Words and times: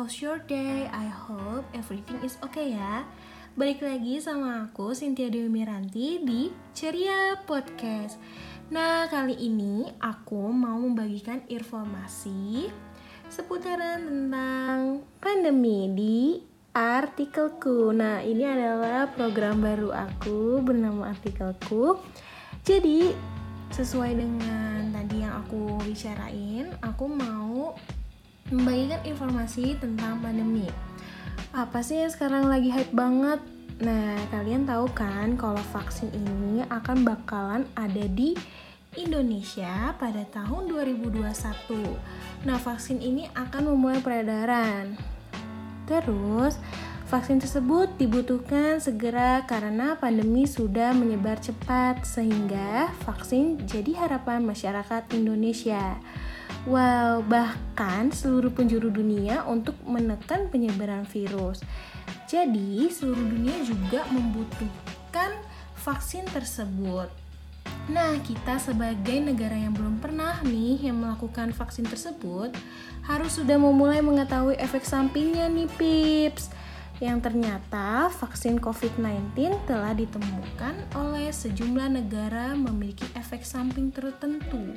how's 0.00 0.24
your 0.24 0.40
day? 0.48 0.88
I 0.96 1.12
hope 1.12 1.68
everything 1.76 2.24
is 2.24 2.40
okay 2.40 2.72
ya. 2.72 3.04
Balik 3.52 3.84
lagi 3.84 4.16
sama 4.16 4.64
aku 4.64 4.96
Cynthia 4.96 5.28
Dewi 5.28 5.52
Miranti 5.52 6.24
di 6.24 6.48
Ceria 6.72 7.36
Podcast. 7.44 8.16
Nah, 8.72 9.12
kali 9.12 9.36
ini 9.36 9.92
aku 10.00 10.56
mau 10.56 10.80
membagikan 10.80 11.44
informasi 11.52 12.72
seputaran 13.28 14.00
tentang 14.00 15.04
pandemi 15.20 15.92
di 15.92 16.40
artikelku. 16.72 17.92
Nah, 17.92 18.24
ini 18.24 18.48
adalah 18.48 19.04
program 19.12 19.60
baru 19.60 19.92
aku 19.92 20.64
bernama 20.64 21.12
artikelku. 21.12 22.00
Jadi, 22.64 23.12
sesuai 23.68 24.16
dengan 24.16 24.96
tadi 24.96 25.28
yang 25.28 25.44
aku 25.44 25.76
bicarain, 25.84 26.72
aku 26.80 27.04
mau 27.04 27.76
membagikan 28.50 29.00
informasi 29.06 29.78
tentang 29.78 30.18
pandemi. 30.18 30.66
Apa 31.50 31.82
sih 31.82 32.02
yang 32.02 32.12
sekarang 32.12 32.46
lagi 32.46 32.70
hype 32.70 32.94
banget? 32.94 33.42
Nah, 33.80 34.14
kalian 34.28 34.68
tahu 34.68 34.92
kan 34.92 35.40
kalau 35.40 35.62
vaksin 35.72 36.12
ini 36.12 36.60
akan 36.68 37.02
bakalan 37.02 37.64
ada 37.72 38.04
di 38.06 38.36
Indonesia 38.98 39.94
pada 39.96 40.26
tahun 40.28 40.68
2021. 40.68 41.24
Nah, 42.44 42.58
vaksin 42.58 42.98
ini 43.00 43.30
akan 43.32 43.72
memulai 43.72 44.02
peredaran. 44.02 44.98
Terus, 45.88 46.58
vaksin 47.06 47.42
tersebut 47.42 47.94
dibutuhkan 47.98 48.78
segera 48.78 49.46
karena 49.46 49.94
pandemi 49.98 50.46
sudah 50.46 50.90
menyebar 50.94 51.38
cepat 51.38 52.02
sehingga 52.06 52.90
vaksin 53.06 53.64
jadi 53.66 54.06
harapan 54.06 54.42
masyarakat 54.42 55.08
Indonesia. 55.14 55.98
Wow, 56.68 57.24
bahkan 57.24 58.12
seluruh 58.12 58.52
penjuru 58.52 58.92
dunia 58.92 59.48
untuk 59.48 59.72
menekan 59.88 60.52
penyebaran 60.52 61.08
virus. 61.08 61.64
Jadi, 62.28 62.84
seluruh 62.92 63.24
dunia 63.24 63.64
juga 63.64 64.04
membutuhkan 64.12 65.40
vaksin 65.80 66.28
tersebut. 66.28 67.08
Nah, 67.88 68.12
kita 68.20 68.60
sebagai 68.60 69.24
negara 69.24 69.56
yang 69.56 69.72
belum 69.72 70.04
pernah 70.04 70.36
nih 70.44 70.84
yang 70.84 71.00
melakukan 71.00 71.56
vaksin 71.56 71.88
tersebut 71.88 72.52
harus 73.08 73.40
sudah 73.40 73.56
memulai 73.56 74.04
mengetahui 74.04 74.60
efek 74.60 74.84
sampingnya 74.84 75.48
nih, 75.48 75.70
Pips. 75.80 76.52
Yang 77.00 77.32
ternyata 77.32 78.12
vaksin 78.12 78.60
COVID-19 78.60 79.32
telah 79.64 79.96
ditemukan 79.96 80.76
oleh 80.92 81.32
sejumlah 81.32 81.88
negara 81.88 82.52
memiliki 82.52 83.08
efek 83.16 83.48
samping 83.48 83.88
tertentu 83.88 84.76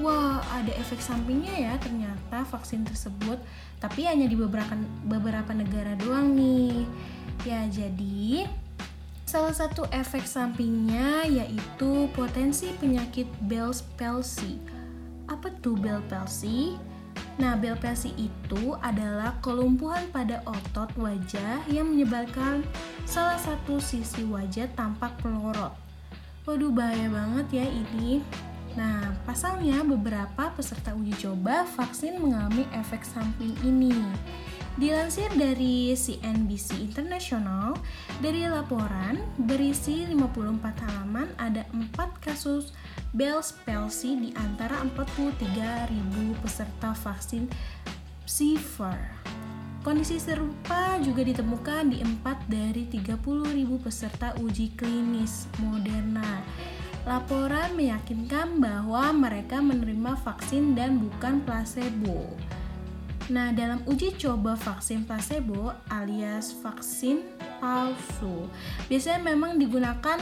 wah 0.00 0.42
ada 0.54 0.72
efek 0.78 0.98
sampingnya 0.98 1.52
ya 1.52 1.74
ternyata 1.78 2.42
vaksin 2.48 2.82
tersebut 2.82 3.38
tapi 3.78 4.06
hanya 4.06 4.26
di 4.26 4.36
beberapa 4.38 4.74
beberapa 5.04 5.52
negara 5.52 5.94
doang 5.98 6.34
nih 6.34 6.86
ya 7.46 7.66
jadi 7.68 8.48
salah 9.28 9.54
satu 9.54 9.88
efek 9.88 10.28
sampingnya 10.28 11.24
yaitu 11.24 12.08
potensi 12.12 12.72
penyakit 12.76 13.26
Bell's 13.44 13.84
palsy 13.96 14.60
apa 15.30 15.48
tuh 15.62 15.78
Bell's 15.78 16.04
palsy 16.10 16.76
Nah, 17.40 17.56
Bell 17.56 17.80
palsy 17.80 18.12
itu 18.20 18.76
adalah 18.84 19.40
kelumpuhan 19.40 20.04
pada 20.12 20.44
otot 20.44 20.92
wajah 21.00 21.64
yang 21.64 21.88
menyebabkan 21.88 22.60
salah 23.08 23.40
satu 23.40 23.80
sisi 23.80 24.28
wajah 24.28 24.68
tampak 24.76 25.16
pelorot. 25.24 25.72
Waduh, 26.44 26.74
bahaya 26.74 27.08
banget 27.08 27.64
ya 27.64 27.66
ini. 27.66 28.20
Nah, 28.72 29.12
pasalnya 29.28 29.84
beberapa 29.84 30.48
peserta 30.56 30.96
uji 30.96 31.12
coba 31.20 31.68
vaksin 31.76 32.16
mengalami 32.16 32.64
efek 32.72 33.04
samping 33.04 33.52
ini. 33.60 33.92
Dilansir 34.80 35.28
dari 35.36 35.92
CNBC 35.92 36.80
International, 36.80 37.76
dari 38.24 38.48
laporan 38.48 39.20
berisi 39.36 40.08
54 40.08 40.64
halaman 40.88 41.28
ada 41.36 41.68
4 41.76 41.92
kasus 42.24 42.72
Bell's 43.12 43.52
palsy 43.68 44.16
di 44.16 44.30
antara 44.40 44.80
43.000 44.80 45.92
peserta 46.40 46.96
vaksin 46.96 47.52
Pfizer. 48.24 48.96
Kondisi 49.84 50.16
serupa 50.16 50.96
juga 51.04 51.20
ditemukan 51.20 51.92
di 51.92 52.00
4 52.00 52.48
dari 52.48 52.88
30.000 52.88 53.84
peserta 53.84 54.32
uji 54.40 54.72
klinis 54.72 55.52
Moderna 55.60 56.40
Laporan 57.02 57.74
meyakinkan 57.74 58.62
bahwa 58.62 59.10
mereka 59.10 59.58
menerima 59.58 60.14
vaksin 60.22 60.78
dan 60.78 61.02
bukan 61.02 61.42
placebo. 61.42 62.30
Nah, 63.26 63.50
dalam 63.50 63.82
uji 63.90 64.14
coba 64.14 64.54
vaksin 64.54 65.02
placebo 65.02 65.74
alias 65.90 66.54
vaksin 66.62 67.26
palsu, 67.58 68.46
biasanya 68.86 69.34
memang 69.34 69.58
digunakan 69.58 70.18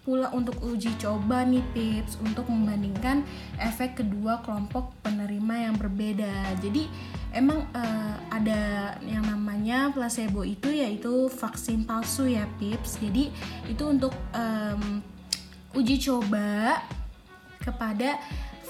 pula 0.00 0.32
untuk 0.32 0.56
uji 0.64 0.96
coba 0.96 1.44
nih 1.44 1.62
pips 1.76 2.16
untuk 2.24 2.48
membandingkan 2.48 3.20
efek 3.60 4.00
kedua 4.00 4.40
kelompok 4.46 4.94
penerima 5.02 5.70
yang 5.70 5.74
berbeda. 5.76 6.56
Jadi 6.62 6.86
emang 7.34 7.66
uh, 7.74 8.16
ada 8.32 8.94
yang 9.02 9.26
namanya 9.26 9.92
placebo 9.92 10.46
itu 10.46 10.72
yaitu 10.72 11.26
vaksin 11.26 11.84
palsu 11.84 12.30
ya 12.30 12.46
pips. 12.62 13.02
Jadi 13.02 13.34
itu 13.68 13.84
untuk 13.84 14.14
um, 14.32 15.04
uji 15.74 16.02
coba 16.02 16.82
kepada 17.60 18.18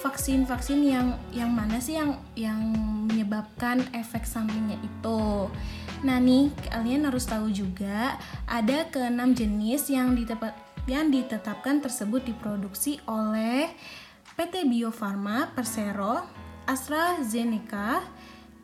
vaksin-vaksin 0.00 0.80
yang 0.80 1.06
yang 1.30 1.52
mana 1.52 1.76
sih 1.76 2.00
yang 2.00 2.16
yang 2.32 2.60
menyebabkan 3.06 3.84
efek 3.92 4.24
sampingnya 4.24 4.80
itu. 4.80 5.52
Nah 6.00 6.16
nih 6.16 6.48
kalian 6.72 7.04
harus 7.04 7.28
tahu 7.28 7.52
juga 7.52 8.16
ada 8.48 8.88
keenam 8.88 9.36
jenis 9.36 9.92
yang 9.92 10.16
ditetap, 10.16 10.56
yang 10.88 11.12
ditetapkan 11.12 11.84
tersebut 11.84 12.24
diproduksi 12.24 12.96
oleh 13.04 13.68
PT 14.40 14.64
Bio 14.64 14.88
Farma, 14.88 15.52
Persero, 15.52 16.24
AstraZeneca, 16.64 18.00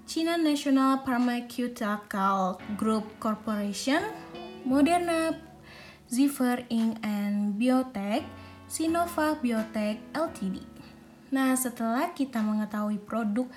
China 0.09 0.41
National 0.41 1.05
Pharmaceutical 1.05 2.57
Group 2.81 3.05
Corporation, 3.21 4.01
Moderna, 4.65 5.37
Ziffer 6.07 6.63
Inc. 6.71 7.03
and 7.03 7.59
Biotech, 7.59 8.23
Sinovac 8.71 9.43
Biotech 9.43 9.99
Ltd. 10.15 10.63
Nah, 11.35 11.53
setelah 11.59 12.15
kita 12.15 12.39
mengetahui 12.39 13.03
produk 13.03 13.51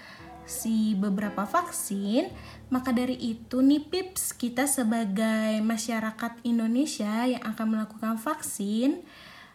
si 0.49 0.97
beberapa 0.97 1.45
vaksin, 1.45 2.33
maka 2.73 2.89
dari 2.89 3.13
itu 3.13 3.61
nih 3.61 3.85
Pips, 3.85 4.33
kita 4.33 4.65
sebagai 4.65 5.61
masyarakat 5.61 6.41
Indonesia 6.41 7.29
yang 7.29 7.45
akan 7.45 7.77
melakukan 7.77 8.17
vaksin 8.17 9.05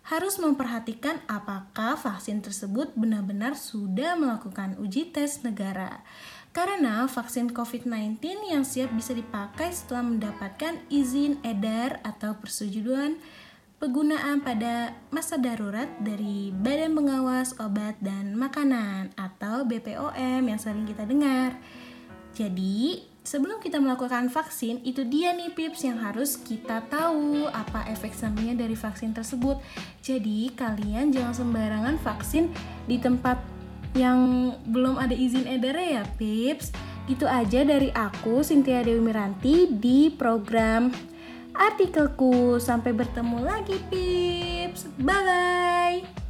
harus 0.04 0.37
memperhatikan 0.38 1.19
apakah 1.27 1.97
vaksin 1.99 2.44
tersebut 2.44 2.93
benar-benar 2.94 3.59
sudah 3.59 4.15
melakukan 4.15 4.78
uji 4.78 5.10
tes 5.10 5.43
negara. 5.43 6.04
Karena 6.54 7.10
vaksin 7.10 7.50
COVID-19 7.50 8.22
yang 8.47 8.62
siap 8.62 8.94
bisa 8.94 9.10
dipakai 9.10 9.75
setelah 9.75 10.06
mendapatkan 10.06 10.78
izin 10.87 11.42
edar 11.42 11.98
atau 12.06 12.38
persetujuan 12.38 13.19
penggunaan 13.82 14.38
pada 14.38 14.94
masa 15.10 15.34
darurat 15.34 15.91
dari 15.98 16.54
Badan 16.54 16.94
Pengawas 16.94 17.59
Obat 17.59 17.98
dan 17.98 18.38
Makanan 18.38 19.10
atau 19.19 19.66
BPOM 19.66 20.47
yang 20.47 20.60
sering 20.62 20.87
kita 20.87 21.03
dengar. 21.03 21.59
Jadi, 22.38 23.03
sebelum 23.26 23.59
kita 23.59 23.82
melakukan 23.82 24.31
vaksin, 24.31 24.78
itu 24.86 25.03
dia 25.03 25.34
nih 25.34 25.50
pips 25.54 25.82
yang 25.82 25.98
harus 25.98 26.38
kita 26.38 26.86
tahu 26.86 27.50
apa 27.50 27.91
efek 27.91 28.15
sampingnya 28.15 28.62
dari 28.62 28.78
vaksin 28.78 29.10
tersebut. 29.10 29.59
Jadi, 30.06 30.54
kalian 30.54 31.10
jangan 31.10 31.34
sembarangan 31.34 31.98
vaksin 31.98 32.54
di 32.86 33.03
tempat 33.03 33.53
yang 33.95 34.53
belum 34.67 34.99
ada 34.99 35.15
izin 35.15 35.47
edar 35.47 35.79
ya 35.79 36.03
Pips? 36.19 36.75
Gitu 37.07 37.25
aja 37.25 37.63
dari 37.63 37.95
aku 37.95 38.43
Cynthia 38.43 38.83
Dewi 38.83 39.01
Miranti 39.01 39.71
di 39.71 40.11
program 40.13 40.91
artikelku. 41.55 42.59
Sampai 42.59 42.93
bertemu 42.93 43.39
lagi 43.47 43.79
Pips. 43.89 44.91
Bye 44.99 45.23
bye 45.25 46.23